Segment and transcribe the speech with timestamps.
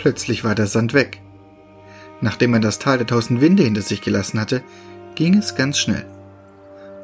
[0.00, 1.20] Plötzlich war der Sand weg.
[2.20, 4.62] Nachdem er das Tal der tausend Winde hinter sich gelassen hatte,
[5.16, 6.06] ging es ganz schnell.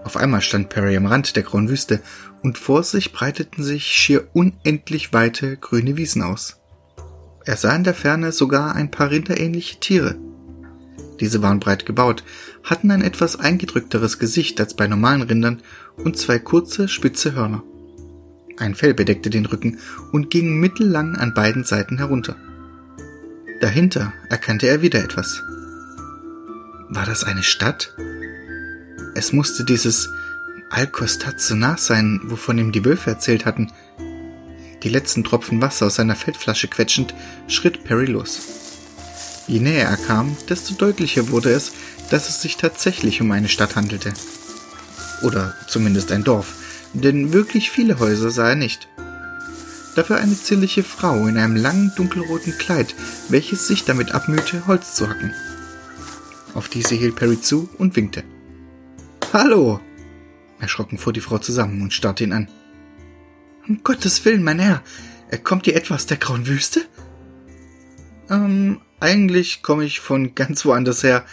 [0.04, 2.00] Auf einmal stand Perry am Rand der grauen Wüste
[2.42, 6.60] und vor sich breiteten sich schier unendlich weite grüne Wiesen aus.
[7.44, 10.16] Er sah in der Ferne sogar ein paar rinderähnliche Tiere.
[11.18, 12.22] Diese waren breit gebaut,
[12.62, 15.62] hatten ein etwas eingedrückteres Gesicht als bei normalen Rindern
[15.96, 17.64] und zwei kurze, spitze Hörner.
[18.56, 19.78] Ein Fell bedeckte den Rücken
[20.12, 22.36] und ging mittellang an beiden Seiten herunter.
[23.64, 25.42] Dahinter erkannte er wieder etwas.
[26.90, 27.94] War das eine Stadt?
[29.14, 30.10] Es musste dieses
[30.68, 33.72] Alkostatzonach sein, wovon ihm die Wölfe erzählt hatten.
[34.82, 37.14] Die letzten Tropfen Wasser aus seiner Feldflasche quetschend,
[37.48, 38.38] schritt Perry los.
[39.46, 41.72] Je näher er kam, desto deutlicher wurde es,
[42.10, 44.12] dass es sich tatsächlich um eine Stadt handelte.
[45.22, 46.52] Oder zumindest ein Dorf,
[46.92, 48.88] denn wirklich viele Häuser sah er nicht.
[49.94, 52.94] Dafür eine zierliche Frau in einem langen dunkelroten Kleid,
[53.28, 55.32] welches sich damit abmühte, Holz zu hacken.
[56.54, 58.24] Auf diese hielt Perry zu und winkte.
[59.32, 59.80] Hallo!
[60.60, 62.48] Erschrocken fuhr die Frau zusammen und starrte ihn an.
[63.68, 64.82] Um Gottes Willen, mein Herr,
[65.30, 66.82] äh, kommt ihr etwa aus der grauen Wüste?
[68.30, 71.24] Ähm, eigentlich komme ich von ganz woanders her.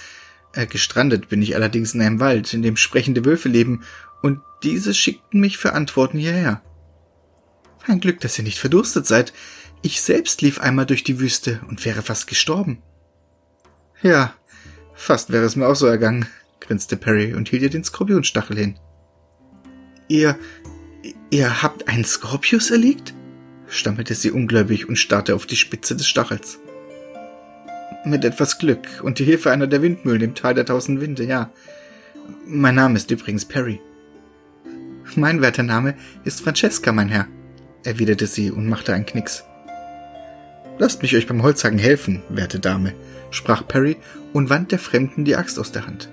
[0.53, 3.83] Äh, gestrandet bin ich allerdings in einem Wald, in dem sprechende Wölfe leben,
[4.21, 6.61] und diese schickten mich für Antworten hierher.
[7.87, 9.33] Ein Glück, dass ihr nicht verdurstet seid.
[9.81, 12.81] Ich selbst lief einmal durch die Wüste und wäre fast gestorben.
[14.03, 14.33] Ja,
[14.93, 16.27] fast wäre es mir auch so ergangen,
[16.59, 18.79] grinste Perry und hielt ihr den Skorpionstachel hin.
[20.07, 20.37] Ihr,
[21.29, 23.13] ihr habt einen Skorpius erlegt?
[23.67, 26.59] stammelte sie ungläubig und starrte auf die Spitze des Stachels.
[28.03, 31.51] Mit etwas Glück und die Hilfe einer der Windmühlen im Tal der tausend Winde, ja.
[32.45, 33.79] Mein Name ist übrigens Perry.
[35.15, 37.27] Mein werter Name ist Francesca, mein Herr,
[37.83, 39.43] erwiderte sie und machte einen Knicks.
[40.77, 42.93] Lasst mich euch beim Holzhacken helfen, werte Dame,
[43.29, 43.97] sprach Perry
[44.33, 46.09] und wand der Fremden die Axt aus der Hand.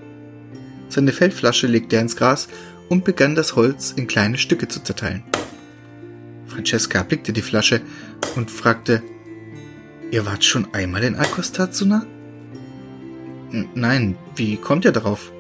[0.89, 2.49] Seine Feldflasche legte er ins Gras
[2.89, 5.23] und begann das Holz in kleine Stücke zu zerteilen.
[6.47, 7.81] Francesca blickte die Flasche
[8.37, 9.03] und fragte,
[10.11, 12.07] Ihr wart schon einmal in Alcostazuna?
[13.75, 15.33] Nein, wie kommt ihr darauf?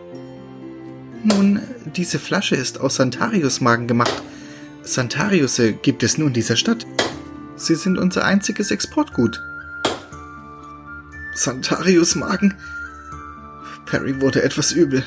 [1.24, 1.60] Nun,
[1.96, 4.22] diese Flasche ist aus Santarius-Magen gemacht.
[4.88, 6.86] Santariusse gibt es nur in dieser Stadt.
[7.56, 9.42] Sie sind unser einziges Exportgut.
[11.34, 12.54] Santarius-Magen?
[13.84, 15.04] Perry wurde etwas übel.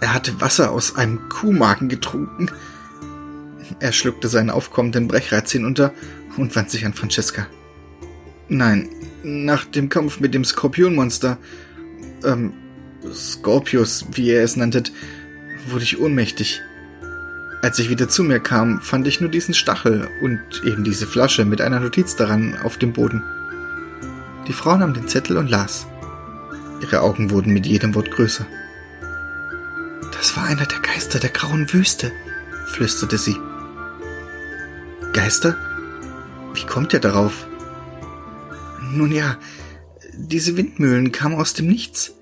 [0.00, 2.50] Er hatte Wasser aus einem Kuhmagen getrunken.
[3.80, 5.92] Er schluckte seinen aufkommenden Brechreiz hinunter
[6.36, 7.48] und wandte sich an Francesca.
[8.48, 8.88] Nein,
[9.24, 11.36] nach dem Kampf mit dem Skorpionmonster,
[12.24, 12.52] ähm,
[13.12, 14.92] Scorpius, wie ihr es nanntet,
[15.68, 16.62] wurde ich ohnmächtig.
[17.60, 21.44] Als ich wieder zu mir kam, fand ich nur diesen Stachel und eben diese Flasche
[21.44, 23.22] mit einer Notiz daran auf dem Boden.
[24.46, 25.86] Die Frau nahm den Zettel und las.
[26.80, 28.46] Ihre Augen wurden mit jedem Wort größer.
[30.12, 32.12] Das war einer der Geister der grauen Wüste,
[32.66, 33.36] flüsterte sie.
[35.12, 35.56] Geister?
[36.54, 37.48] Wie kommt er darauf?
[38.92, 39.36] Nun ja,
[40.16, 42.14] diese Windmühlen kamen aus dem Nichts.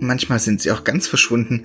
[0.00, 1.64] Manchmal sind sie auch ganz verschwunden.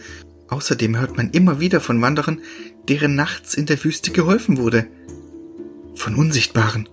[0.50, 2.42] Außerdem hört man immer wieder von Wanderern,
[2.90, 4.88] deren nachts in der Wüste geholfen wurde.
[5.96, 6.88] Von Unsichtbaren.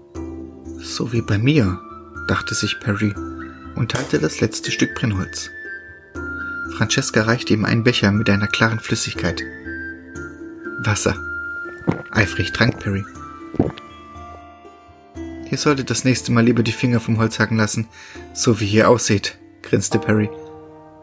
[0.78, 1.81] So wie bei mir,
[2.28, 3.15] dachte sich Perry
[3.75, 5.50] und teilte das letzte Stück Brennholz.
[6.77, 9.43] Francesca reichte ihm einen Becher mit einer klaren Flüssigkeit.
[10.81, 11.16] Wasser.
[12.10, 13.04] Eifrig trank Perry.
[15.50, 17.88] Ihr solltet das nächste Mal lieber die Finger vom Holz hacken lassen,
[18.33, 20.28] so wie ihr aussieht, grinste Perry.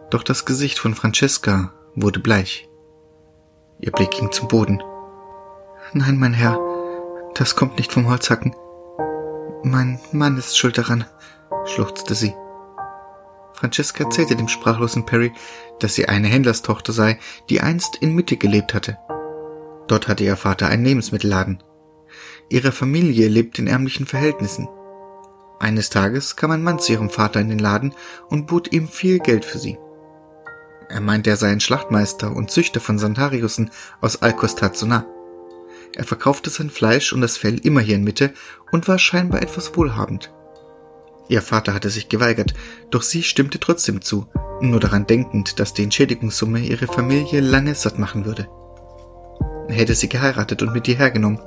[0.09, 2.67] Doch das Gesicht von Francesca wurde bleich.
[3.81, 4.81] Ihr Blick ging zum Boden.
[5.93, 6.59] Nein, mein Herr,
[7.33, 8.55] das kommt nicht vom Holzhacken.
[9.63, 11.05] Mein Mann ist schuld daran,
[11.65, 12.35] schluchzte sie.
[13.53, 15.33] Francesca erzählte dem sprachlosen Perry,
[15.79, 17.19] dass sie eine Händlerstochter sei,
[17.49, 18.97] die einst in Mitte gelebt hatte.
[19.87, 21.63] Dort hatte ihr Vater einen Lebensmittelladen.
[22.49, 24.69] Ihre Familie lebt in ärmlichen Verhältnissen.
[25.59, 27.93] Eines Tages kam ein Mann zu ihrem Vater in den Laden
[28.29, 29.77] und bot ihm viel Geld für sie.
[30.91, 33.71] Er meinte, er sei ein Schlachtmeister und Züchter von Santariussen
[34.01, 35.05] aus Alcostazona.
[35.95, 38.33] Er verkaufte sein Fleisch und das Fell immer hier in Mitte
[38.71, 40.31] und war scheinbar etwas wohlhabend.
[41.27, 42.53] Ihr Vater hatte sich geweigert,
[42.89, 44.27] doch sie stimmte trotzdem zu,
[44.59, 48.49] nur daran denkend, dass die Entschädigungssumme ihre Familie lange satt machen würde.
[49.69, 51.39] Er hätte sie geheiratet und mit ihr hergenommen,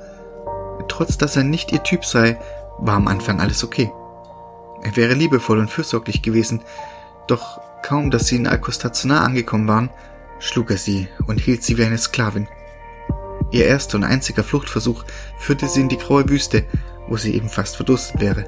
[0.88, 2.38] Trotz dass er nicht ihr Typ sei,
[2.78, 3.90] war am Anfang alles okay.
[4.82, 6.62] Er wäre liebevoll und fürsorglich gewesen,
[7.26, 9.90] doch kaum, dass sie in Alcostazona angekommen waren,
[10.38, 12.48] schlug er sie und hielt sie wie eine Sklavin.
[13.52, 15.04] Ihr erster und einziger Fluchtversuch
[15.38, 16.64] führte sie in die graue Wüste,
[17.08, 18.46] wo sie eben fast verdurstet wäre.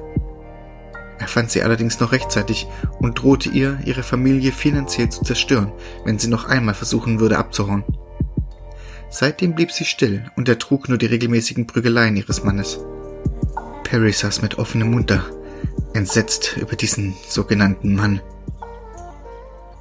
[1.19, 2.67] Er fand sie allerdings noch rechtzeitig
[2.99, 5.71] und drohte ihr, ihre Familie finanziell zu zerstören,
[6.03, 7.83] wenn sie noch einmal versuchen würde abzuhauen.
[9.09, 12.79] Seitdem blieb sie still und ertrug nur die regelmäßigen Prügeleien ihres Mannes.
[13.83, 15.23] Perry saß mit offenem Mund da,
[15.93, 18.19] entsetzt über diesen sogenannten Mann.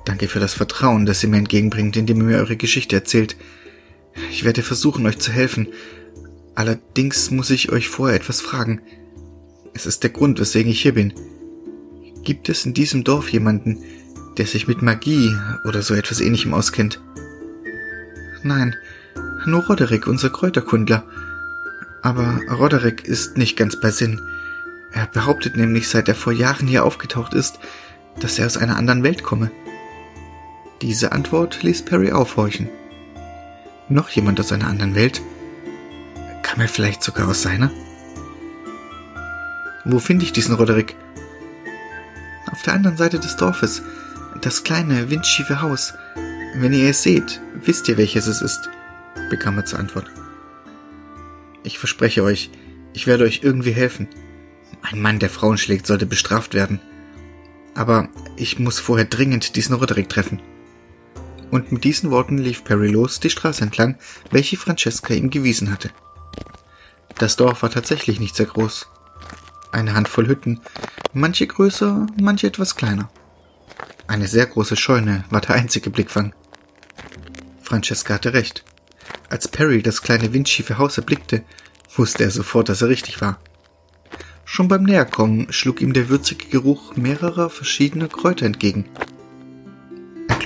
[0.07, 3.37] Danke für das Vertrauen, das ihr mir entgegenbringt, indem ihr mir eure Geschichte erzählt.
[4.31, 5.67] Ich werde versuchen, euch zu helfen.
[6.55, 8.81] Allerdings muss ich euch vorher etwas fragen.
[9.75, 11.13] Es ist der Grund, weswegen ich hier bin.
[12.23, 13.83] Gibt es in diesem Dorf jemanden,
[14.39, 17.03] der sich mit Magie oder so etwas ähnlichem auskennt?
[18.45, 18.77] Nein,
[19.45, 21.05] nur Roderick, unser Kräuterkundler.
[22.03, 24.21] Aber Roderick ist nicht ganz bei Sinn.
[24.93, 27.59] Er behauptet nämlich, seit er vor Jahren hier aufgetaucht ist,
[28.21, 29.51] dass er aus einer anderen Welt komme.
[30.83, 32.69] Diese Antwort ließ Perry aufhorchen.
[33.89, 35.23] Noch jemand aus einer anderen Welt?
[36.43, 37.71] Kam er vielleicht sogar aus seiner?
[39.87, 40.95] Wo finde ich diesen Roderick?
[42.53, 43.83] Auf der anderen Seite des Dorfes.
[44.43, 45.95] Das kleine, windschiefe Haus.
[46.57, 48.69] Wenn ihr es seht, wisst ihr, welches es ist,
[49.31, 50.11] bekam er zur Antwort.
[51.63, 52.51] Ich verspreche euch,
[52.93, 54.09] ich werde euch irgendwie helfen.
[54.83, 56.81] Ein Mann, der Frauen schlägt, sollte bestraft werden.
[57.75, 60.41] Aber ich muss vorher dringend diesen Roderick treffen.
[61.51, 63.97] Und mit diesen Worten lief Perry los die Straße entlang,
[64.31, 65.91] welche Francesca ihm gewiesen hatte.
[67.19, 68.89] Das Dorf war tatsächlich nicht sehr groß
[69.77, 70.61] eine Handvoll Hütten,
[71.13, 73.11] manche größer, manche etwas kleiner.
[74.07, 76.35] Eine sehr große Scheune war der einzige Blickfang.
[77.63, 78.65] Francesca hatte recht.
[79.29, 81.43] Als Perry das kleine windschiefe Haus erblickte,
[81.95, 83.39] wusste er sofort, dass er richtig war.
[84.45, 88.85] Schon beim Näherkommen schlug ihm der würzige Geruch mehrerer verschiedener Kräuter entgegen.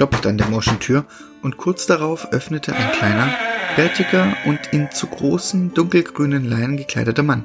[0.01, 1.05] Klopfte an der morschen Tür
[1.43, 3.35] und kurz darauf öffnete ein kleiner,
[3.77, 7.45] bärtiger und in zu großen, dunkelgrünen Leinen gekleideter Mann.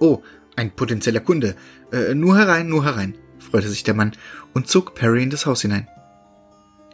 [0.00, 0.22] Oh,
[0.56, 1.54] ein potenzieller Kunde.
[1.92, 4.10] Äh, nur herein, nur herein, freute sich der Mann
[4.54, 5.86] und zog Perry in das Haus hinein.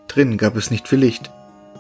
[0.07, 1.31] Drinnen gab es nicht viel Licht.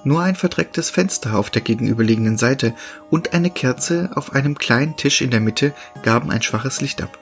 [0.04, 2.74] Nur ein verdrecktes Fenster auf der gegenüberliegenden Seite
[3.10, 7.18] und eine Kerze auf einem kleinen Tisch in der Mitte gaben ein schwaches Licht ab.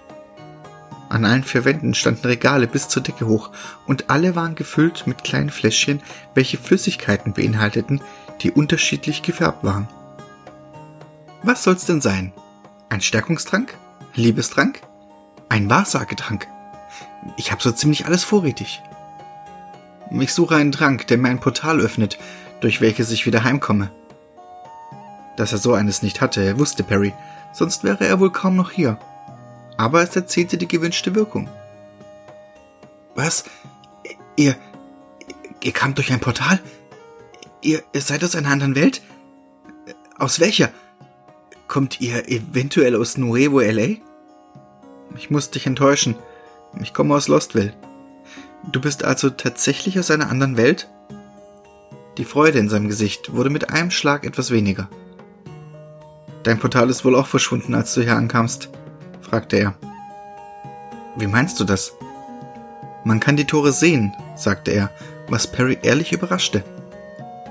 [1.08, 3.50] An allen vier Wänden standen Regale bis zur Decke hoch
[3.86, 6.02] und alle waren gefüllt mit kleinen Fläschchen,
[6.34, 8.02] welche Flüssigkeiten beinhalteten,
[8.42, 9.88] die unterschiedlich gefärbt waren.
[11.42, 12.32] Was soll's denn sein?
[12.90, 13.76] Ein Stärkungstrank?
[14.14, 14.80] Liebestrank,
[15.48, 16.46] ein Wahrsagetrank.
[17.36, 18.82] Ich habe so ziemlich alles vorrätig.
[20.10, 22.18] Ich suche einen Trank, der mir ein Portal öffnet,
[22.60, 23.90] durch welches ich wieder heimkomme.
[25.36, 27.14] Dass er so eines nicht hatte, wusste Perry,
[27.52, 28.98] sonst wäre er wohl kaum noch hier.
[29.78, 31.48] Aber es erzielte die gewünschte Wirkung.
[33.14, 33.44] Was?
[34.36, 34.56] Ihr.
[35.62, 36.60] Ihr kamt durch ein Portal?
[37.62, 39.00] Ihr, ihr seid aus einer anderen Welt?
[40.18, 40.70] Aus welcher?
[41.68, 43.96] Kommt ihr eventuell aus Nuevo LA?
[45.16, 46.16] Ich muss dich enttäuschen.
[46.80, 47.72] Ich komme aus Lostville.
[48.70, 50.88] Du bist also tatsächlich aus einer anderen Welt?
[52.16, 54.88] Die Freude in seinem Gesicht wurde mit einem Schlag etwas weniger.
[56.42, 58.70] Dein Portal ist wohl auch verschwunden, als du hier ankamst?
[59.28, 59.74] Fragte er.
[61.16, 61.94] Wie meinst du das?
[63.04, 64.90] Man kann die Tore sehen, sagte er,
[65.28, 66.64] was Perry ehrlich überraschte.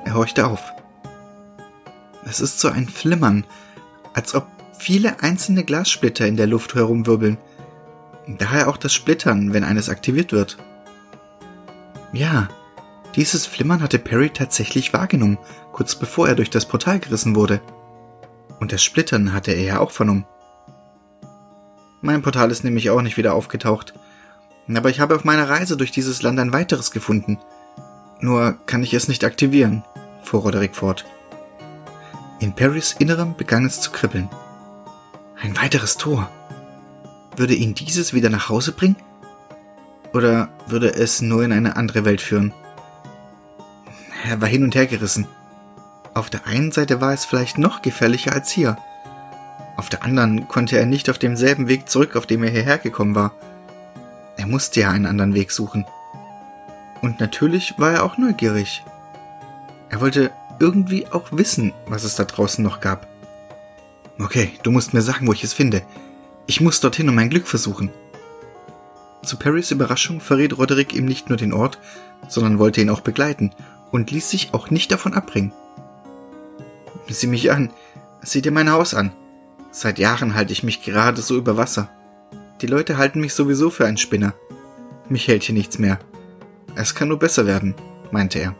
[0.05, 0.61] Er horchte auf.
[2.25, 3.45] Es ist so ein Flimmern,
[4.13, 4.47] als ob
[4.77, 7.37] viele einzelne Glassplitter in der Luft herumwirbeln.
[8.27, 10.57] Daher auch das Splittern, wenn eines aktiviert wird.
[12.11, 12.49] Ja,
[13.15, 15.37] dieses Flimmern hatte Perry tatsächlich wahrgenommen,
[15.71, 17.61] kurz bevor er durch das Portal gerissen wurde.
[18.59, 20.25] Und das Splittern hatte er ja auch vernommen.
[22.01, 23.93] Mein Portal ist nämlich auch nicht wieder aufgetaucht.
[24.73, 27.39] Aber ich habe auf meiner Reise durch dieses Land ein weiteres gefunden.
[28.19, 29.83] Nur kann ich es nicht aktivieren,
[30.23, 31.05] fuhr Roderick fort.
[32.39, 34.29] In Perrys Innerem begann es zu kribbeln.
[35.41, 36.29] Ein weiteres Tor.
[37.35, 38.97] Würde ihn dieses wieder nach Hause bringen?
[40.13, 42.53] Oder würde es nur in eine andere Welt führen?
[44.27, 45.27] Er war hin und her gerissen.
[46.13, 48.77] Auf der einen Seite war es vielleicht noch gefährlicher als hier.
[49.77, 53.15] Auf der anderen konnte er nicht auf demselben Weg zurück, auf dem er hierher gekommen
[53.15, 53.33] war.
[54.35, 55.85] Er musste ja einen anderen Weg suchen.
[57.01, 58.83] Und natürlich war er auch neugierig.
[59.89, 63.07] Er wollte irgendwie auch wissen, was es da draußen noch gab.
[64.19, 65.83] Okay, du musst mir sagen, wo ich es finde.
[66.47, 67.91] Ich muss dorthin und mein Glück versuchen.
[69.23, 71.77] Zu Perrys Überraschung verrät Roderick ihm nicht nur den Ort,
[72.27, 73.51] sondern wollte ihn auch begleiten
[73.91, 75.51] und ließ sich auch nicht davon abbringen.
[77.09, 77.69] Sieh mich an,
[78.21, 79.11] sieh dir mein Haus an.
[79.79, 81.87] Seit Jahren halte ich mich gerade so über Wasser.
[82.63, 84.33] Die Leute halten mich sowieso für einen Spinner.
[85.07, 85.99] Mich hält hier nichts mehr.
[86.73, 87.75] Es kann nur besser werden,
[88.09, 88.55] meinte er.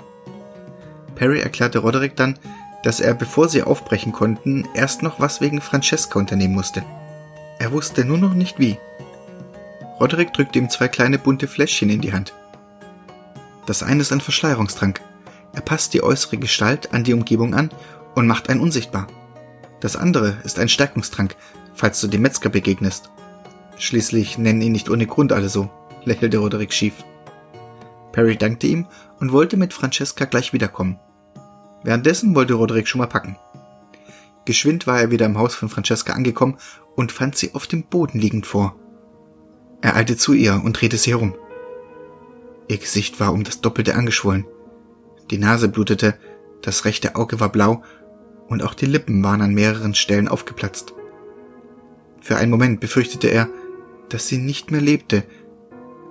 [1.15, 2.37] Perry erklärte Roderick dann,
[2.83, 6.83] dass er, bevor sie aufbrechen konnten, erst noch was wegen Francesca unternehmen musste.
[7.57, 8.77] Er wusste nur noch nicht wie.
[9.99, 12.35] Roderick drückt ihm zwei kleine bunte Fläschchen in die Hand.
[13.65, 15.01] Das eine ist ein Verschleierungstrank.
[15.53, 17.71] Er passt die äußere Gestalt an die Umgebung an
[18.13, 19.07] und macht einen unsichtbar.
[19.79, 21.35] Das andere ist ein Stärkungstrank,
[21.73, 23.11] falls du dem Metzger begegnest.
[23.77, 25.69] Schließlich nennen ihn nicht ohne Grund alle so,
[26.03, 26.93] lächelte Roderick schief.
[28.11, 28.87] Perry dankte ihm
[29.19, 30.99] und wollte mit Francesca gleich wiederkommen.
[31.83, 33.37] Währenddessen wollte Roderick schon mal packen.
[34.45, 36.57] Geschwind war er wieder im Haus von Francesca angekommen
[36.95, 38.75] und fand sie auf dem Boden liegend vor.
[39.81, 41.35] Er eilte zu ihr und drehte sie herum.
[42.67, 44.45] Ihr Gesicht war um das Doppelte angeschwollen.
[45.29, 46.17] Die Nase blutete,
[46.61, 47.83] das rechte Auge war blau
[48.47, 50.93] und auch die Lippen waren an mehreren Stellen aufgeplatzt.
[52.21, 53.49] Für einen Moment befürchtete er,
[54.09, 55.23] dass sie nicht mehr lebte,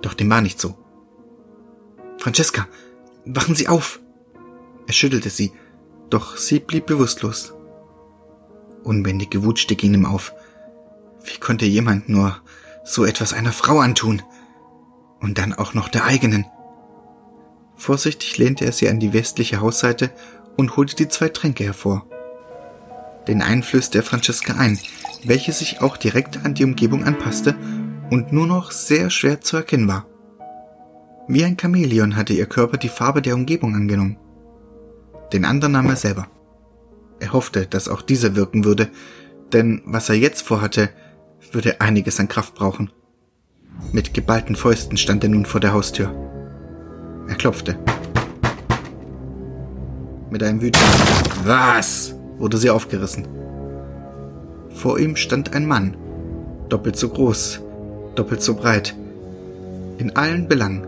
[0.01, 0.75] doch dem war nicht so.
[2.17, 2.67] Francesca,
[3.25, 3.99] wachen Sie auf!
[4.87, 5.51] Er schüttelte sie,
[6.09, 7.53] doch sie blieb bewusstlos.
[8.83, 10.33] Unbändige Wut stieg in ihm auf.
[11.25, 12.37] Wie konnte jemand nur
[12.85, 14.21] so etwas einer Frau antun?
[15.19, 16.45] Und dann auch noch der eigenen.
[17.75, 20.11] Vorsichtig lehnte er sie an die westliche Hausseite
[20.55, 22.07] und holte die zwei Tränke hervor.
[23.27, 24.79] Den einen flößte er Francesca ein,
[25.23, 27.55] welche sich auch direkt an die Umgebung anpasste
[28.09, 30.05] und nur noch sehr schwer zu erkennen war.
[31.27, 34.17] Wie ein Chamäleon hatte ihr Körper die Farbe der Umgebung angenommen.
[35.33, 36.27] Den anderen nahm er selber.
[37.19, 38.89] Er hoffte, dass auch dieser wirken würde,
[39.51, 40.89] denn was er jetzt vorhatte,
[41.51, 42.91] würde einiges an Kraft brauchen.
[43.91, 46.13] Mit geballten Fäusten stand er nun vor der Haustür.
[47.27, 47.77] Er klopfte.
[50.29, 50.89] Mit einem wütenden
[51.43, 52.16] Was?
[52.37, 53.27] Wurde sie aufgerissen.
[54.69, 55.97] Vor ihm stand ein Mann,
[56.69, 57.61] doppelt so groß,
[58.15, 58.95] doppelt so breit,
[59.97, 60.85] in allen Belangen.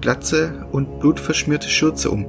[0.00, 2.26] Glatze und blutverschmierte Schürze um.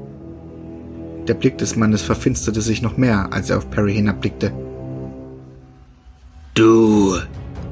[1.27, 4.53] Der Blick des Mannes verfinsterte sich noch mehr, als er auf Perry hinabblickte.
[6.53, 7.17] Du,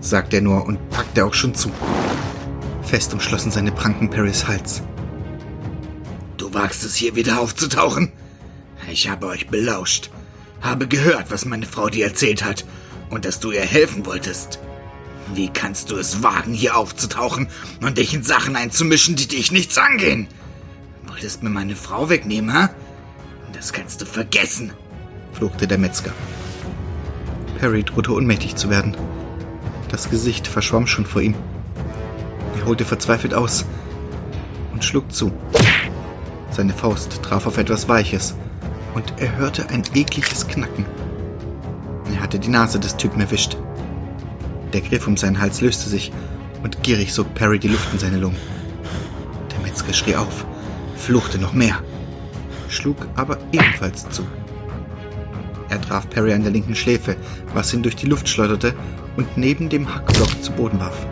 [0.01, 1.71] sagte er nur und packte auch schon zu.
[2.83, 4.83] Fest umschlossen seine Pranken Perrys Hals.
[6.37, 8.11] Du wagst es hier wieder aufzutauchen?
[8.91, 10.11] Ich habe euch belauscht,
[10.65, 12.65] habe gehört, was meine Frau dir erzählt hat
[13.09, 14.59] und dass du ihr helfen wolltest.
[15.33, 17.47] Wie kannst du es wagen, hier aufzutauchen
[17.81, 20.27] und dich in Sachen einzumischen, die dich nichts angehen?
[21.07, 22.69] Wolltest mir meine Frau wegnehmen, ha?
[23.53, 24.73] Das kannst du vergessen,
[25.33, 26.11] fluchte der Metzger.
[27.59, 28.95] Perry drohte ohnmächtig zu werden.
[29.89, 31.35] Das Gesicht verschwamm schon vor ihm.
[32.59, 33.65] Er holte verzweifelt aus
[34.73, 35.31] und schlug zu.
[36.51, 38.35] Seine Faust traf auf etwas Weiches
[38.95, 40.85] und er hörte ein ekliges Knacken.
[42.11, 43.57] Er hatte die Nase des Typen erwischt.
[44.73, 46.11] Der Griff um seinen Hals löste sich
[46.63, 48.39] und gierig sog Perry die Luft in seine Lungen.
[49.51, 50.45] Der Metzger schrie auf,
[50.97, 51.79] fluchte noch mehr
[52.75, 54.23] schlug aber ebenfalls zu.
[55.69, 57.15] Er traf Perry an der linken Schläfe,
[57.53, 58.75] was ihn durch die Luft schleuderte
[59.17, 61.05] und neben dem Hackblock zu Boden warf.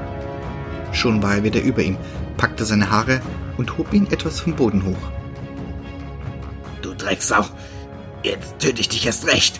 [0.92, 1.98] Schon war er wieder über ihm,
[2.38, 3.22] packte seine Haare
[3.58, 5.12] und hob ihn etwas vom Boden hoch.
[6.82, 7.46] Du Drecksau,
[8.24, 9.60] jetzt töte ich dich erst recht,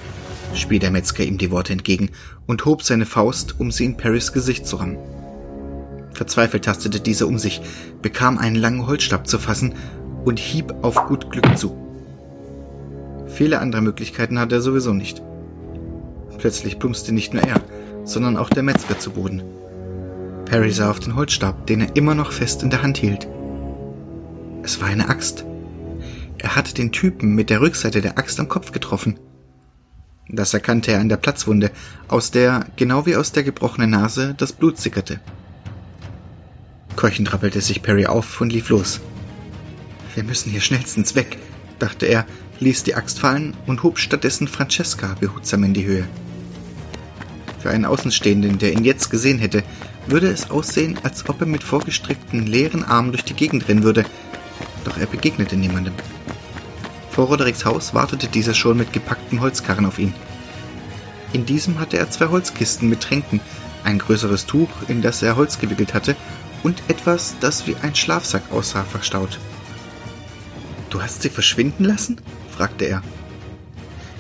[0.56, 2.10] spie der Metzger ihm die Worte entgegen
[2.48, 4.98] und hob seine Faust, um sie in Perrys Gesicht zu rammen.
[6.14, 7.62] Verzweifelt tastete dieser um sich,
[8.02, 9.74] bekam einen langen Holzstab zu fassen
[10.26, 11.76] und hieb auf gut Glück zu.
[13.28, 15.22] Viele andere Möglichkeiten hatte er sowieso nicht.
[16.38, 17.62] Plötzlich plumpste nicht nur er,
[18.06, 19.42] sondern auch der Metzger zu Boden.
[20.46, 23.28] Perry sah auf den Holzstab, den er immer noch fest in der Hand hielt.
[24.62, 25.46] Es war eine Axt.
[26.44, 29.18] Er hatte den Typen mit der Rückseite der Axt am Kopf getroffen.
[30.28, 31.72] Das erkannte er an der Platzwunde,
[32.10, 35.22] aus der, genau wie aus der gebrochenen Nase, das Blut sickerte.
[36.98, 39.00] Keuchend rappelte sich Perry auf und lief los.
[40.16, 41.38] Wir müssen hier schnellstens weg,
[41.80, 42.26] dachte er,
[42.60, 46.08] ließ die Axt fallen und hob stattdessen Francesca behutsam in die Höhe.
[47.60, 49.64] Für einen Außenstehenden, der ihn jetzt gesehen hätte,
[50.08, 54.04] würde es aussehen, als ob er mit vorgestreckten leeren Armen durch die Gegend rennen würde,
[54.84, 55.94] doch er begegnete niemandem.
[57.14, 60.16] Vor Rodericks Haus wartete dieser schon mit gepackten Holzkarren auf ihn.
[61.32, 63.40] In diesem hatte er zwei Holzkisten mit Tränken,
[63.84, 66.16] ein größeres Tuch, in das er Holz gewickelt hatte,
[66.64, 69.38] und etwas, das wie ein Schlafsack aussah, verstaut.
[70.90, 72.20] Du hast sie verschwinden lassen?
[72.50, 73.04] fragte er.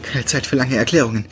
[0.03, 1.25] Keine Zeit für lange Erklärungen.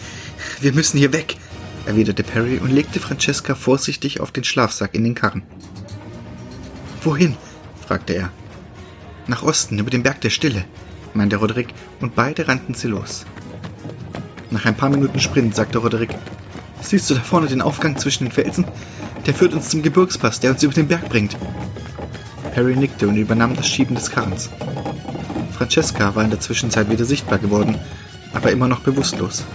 [0.61, 1.37] Wir müssen hier weg,
[1.85, 5.43] erwiderte Perry und legte Francesca vorsichtig auf den Schlafsack in den Karren.
[7.03, 7.37] Wohin?
[7.87, 8.31] fragte er.
[9.27, 10.65] Nach Osten, über den Berg der Stille,
[11.13, 13.25] meinte Roderick, und beide rannten sie los.
[14.49, 16.15] Nach ein paar Minuten Sprint sagte Roderick,
[16.81, 18.65] Siehst du da vorne den Aufgang zwischen den Felsen?
[19.25, 21.37] Der führt uns zum Gebirgspass, der uns über den Berg bringt.
[22.53, 24.49] Perry nickte und übernahm das Schieben des Karrens.
[25.53, 27.77] Francesca war in der Zwischenzeit wieder sichtbar geworden,
[28.33, 29.45] aber immer noch bewusstlos.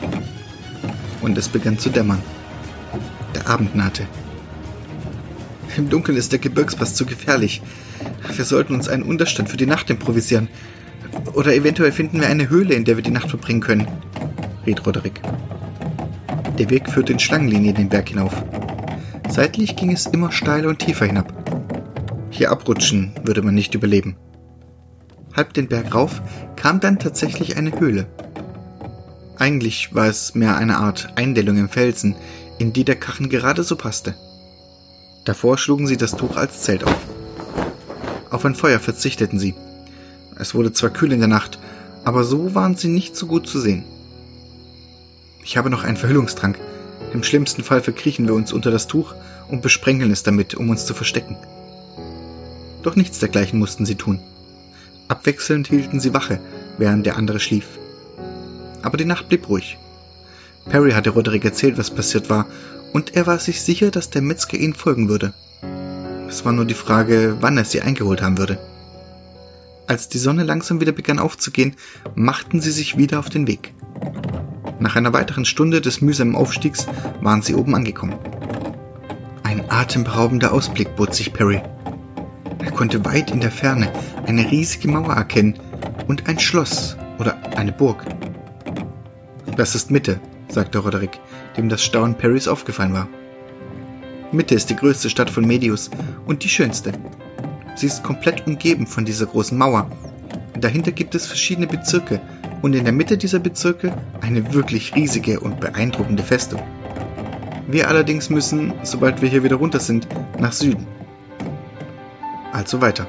[1.21, 2.23] Und es begann zu dämmern.
[3.35, 4.07] Der Abend nahte.
[5.77, 7.61] Im Dunkeln ist der Gebirgspass zu gefährlich.
[8.35, 10.49] Wir sollten uns einen Unterstand für die Nacht improvisieren.
[11.35, 13.87] Oder eventuell finden wir eine Höhle, in der wir die Nacht verbringen können,
[14.67, 15.21] riet Roderick.
[16.59, 18.33] Der Weg führte in Schlangenlinie den Berg hinauf.
[19.29, 21.33] Seitlich ging es immer steiler und tiefer hinab.
[22.31, 24.17] Hier abrutschen würde man nicht überleben.
[25.35, 26.23] Halb den Berg rauf
[26.57, 28.07] kam dann tatsächlich eine Höhle.
[29.39, 32.17] Eigentlich war es mehr eine Art Eindellung im Felsen,
[32.59, 34.15] in die der Karren gerade so passte.
[35.27, 36.97] Davor schlugen sie das Tuch als Zelt auf.
[38.31, 39.55] Auf ein Feuer verzichteten sie.
[40.39, 41.59] Es wurde zwar kühl in der Nacht,
[42.05, 43.85] aber so waren sie nicht so gut zu sehen.
[45.43, 46.59] Ich habe noch einen Verhüllungstrank.
[47.13, 49.15] Im schlimmsten Fall verkriechen wir uns unter das Tuch
[49.49, 51.37] und besprenkeln es damit, um uns zu verstecken.
[52.83, 54.21] Doch nichts dergleichen mussten sie tun.
[55.09, 56.41] Abwechselnd hielten sie Wache,
[56.79, 57.67] während der andere schlief.
[58.83, 59.79] Aber die Nacht blieb ruhig.
[60.69, 62.47] Perry hatte Roderick erzählt, was passiert war,
[62.93, 65.33] und er war sich sicher, dass der Metzger ihnen folgen würde.
[66.29, 68.59] Es war nur die Frage, wann er sie eingeholt haben würde.
[69.87, 71.77] Als die Sonne langsam wieder begann aufzugehen,
[72.15, 73.73] machten sie sich wieder auf den Weg.
[74.81, 76.87] Nach einer weiteren Stunde des mühsamen Aufstiegs
[77.21, 78.17] waren sie oben angekommen.
[79.45, 81.63] Ein atemberaubender Ausblick bot sich Perry.
[82.59, 83.93] Er konnte weit in der Ferne
[84.27, 85.59] eine riesige Mauer erkennen
[86.09, 88.05] und ein Schloss oder eine Burg.
[89.57, 91.21] Das ist Mitte, sagte Roderick,
[91.57, 93.09] dem das Staunen Perrys aufgefallen war.
[94.33, 95.91] Mitte ist die größte Stadt von Medius
[96.27, 96.93] und die schönste.
[97.77, 99.91] Sie ist komplett umgeben von dieser großen Mauer.
[100.59, 102.21] Dahinter gibt es verschiedene Bezirke
[102.63, 106.63] und in der Mitte dieser Bezirke eine wirklich riesige und beeindruckende Festung.
[107.69, 110.87] Wir allerdings müssen, sobald wir hier wieder runter sind, nach Süden.
[112.53, 113.07] Also weiter.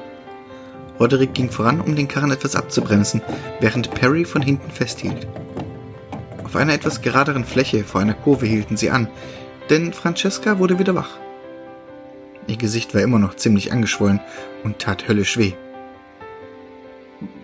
[1.00, 3.22] Roderick ging voran, um den Karren etwas abzubremsen,
[3.60, 5.26] während Perry von hinten festhielt.
[6.44, 9.08] Auf einer etwas geraderen Fläche vor einer Kurve hielten sie an,
[9.70, 11.18] denn Francesca wurde wieder wach.
[12.48, 14.20] Ihr Gesicht war immer noch ziemlich angeschwollen
[14.64, 15.52] und tat höllisch weh.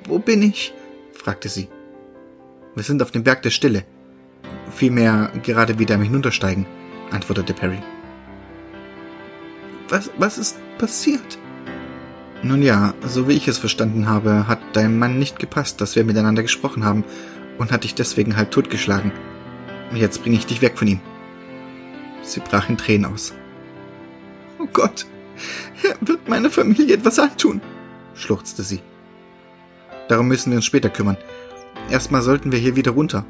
[0.09, 0.75] Wo bin ich?
[1.13, 1.69] fragte sie.
[2.75, 3.85] Wir sind auf dem Berg der Stille.
[4.75, 6.67] Vielmehr gerade wieder am Hinuntersteigen,
[7.11, 7.79] antwortete Perry.
[9.89, 11.39] Was, was ist passiert?
[12.43, 16.05] Nun ja, so wie ich es verstanden habe, hat dein Mann nicht gepasst, dass wir
[16.05, 17.05] miteinander gesprochen haben
[17.59, 19.13] und hat dich deswegen halb totgeschlagen.
[19.95, 21.01] Jetzt bringe ich dich weg von ihm.
[22.23, 23.35] Sie brach in Tränen aus.
[24.65, 25.05] Oh Gott,
[25.83, 27.61] er wird meiner Familie etwas antun,
[28.15, 28.81] schluchzte sie.
[30.09, 31.19] Darum müssen wir uns später kümmern.
[31.91, 33.27] Erstmal sollten wir hier wieder runter.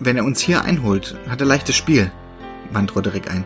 [0.00, 2.10] Wenn er uns hier einholt, hat er leichtes Spiel,
[2.72, 3.44] wand Roderick ein.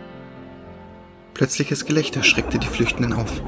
[1.34, 3.42] Plötzliches Gelächter schreckte die Flüchtenden auf.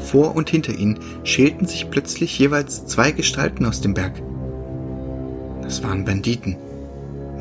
[0.00, 4.20] Vor und hinter ihnen schälten sich plötzlich jeweils zwei Gestalten aus dem Berg.
[5.66, 6.58] Es waren Banditen.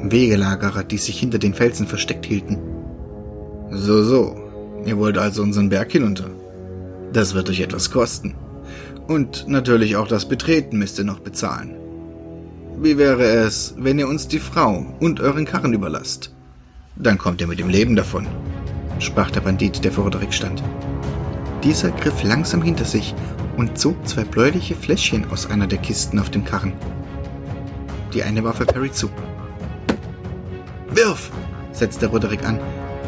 [0.03, 2.59] Wegelagerer, die sich hinter den Felsen versteckt hielten.
[3.71, 4.40] So, so.
[4.85, 6.29] Ihr wollt also unseren Berg hinunter.
[7.13, 8.35] Das wird euch etwas kosten.
[9.07, 11.75] Und natürlich auch das Betreten müsst ihr noch bezahlen.
[12.79, 16.33] Wie wäre es, wenn ihr uns die Frau und euren Karren überlasst?
[16.95, 18.25] Dann kommt ihr mit dem Leben davon,
[18.99, 20.63] sprach der Bandit, der vor Roderick stand.
[21.63, 23.13] Dieser griff langsam hinter sich
[23.57, 26.73] und zog zwei bläuliche Fläschchen aus einer der Kisten auf dem Karren.
[28.13, 29.09] Die eine Waffe Perry zu.
[30.89, 31.31] Wirf!
[31.71, 32.59] setzte Roderick an,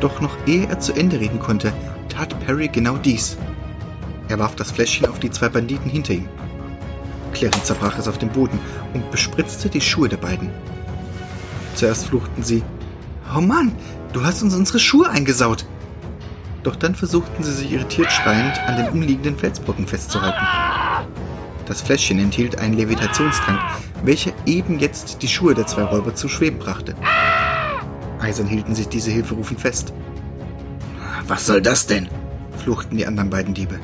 [0.04, 1.72] doch noch ehe er zu Ende reden konnte,
[2.10, 3.38] tat Perry genau dies.
[4.28, 6.28] Er warf das Fläschchen auf die zwei Banditen hinter ihm.
[7.34, 8.60] Klirrend zerbrach es auf dem Boden
[8.94, 10.50] und bespritzte die Schuhe der beiden.
[11.76, 12.63] Zuerst fluchten sie,
[13.36, 13.72] Oh Mann,
[14.12, 15.66] du hast uns unsere Schuhe eingesaut!
[16.63, 20.46] Doch dann versuchten sie sich irritiert schreiend an den umliegenden Felsbrocken festzuhalten.
[21.66, 23.60] Das Fläschchen enthielt einen Levitationstrank,
[24.04, 26.96] welcher eben jetzt die Schuhe der zwei Räuber zu schweben brachte.
[28.24, 29.94] Eisern hielten sich diese Hilferufen fest.
[31.28, 32.08] Was soll das denn?
[32.58, 33.80] fluchten die anderen beiden Diebe.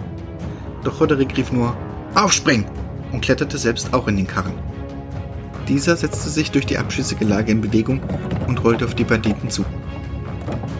[0.83, 1.75] Doch Roderick rief nur
[2.15, 2.65] Aufspringen
[3.11, 4.53] und kletterte selbst auch in den Karren.
[5.67, 8.01] Dieser setzte sich durch die abschüssige Lage in Bewegung
[8.47, 9.65] und rollte auf die Banditen zu.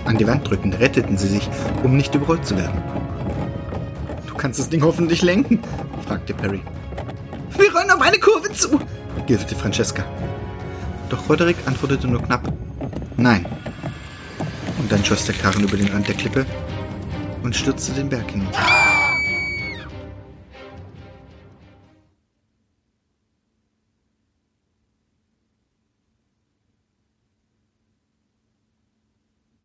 [0.06, 1.50] An die Wand drückend retteten sie sich,
[1.84, 2.82] um nicht überrollt zu werden.
[4.26, 5.60] Du kannst das Ding hoffentlich lenken,
[6.08, 6.62] fragte Perry.
[7.58, 8.80] Wir rollen auf eine Kurve zu,
[9.28, 10.06] gifte Francesca.
[11.10, 12.52] Doch Roderick antwortete nur knapp
[13.20, 13.46] Nein.
[14.78, 16.46] Und dann schoss der Karren über den Rand der Klippe
[17.44, 18.60] und stürzte den Berg hinunter.